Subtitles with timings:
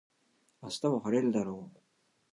[0.63, 1.79] 明日は晴れるだろう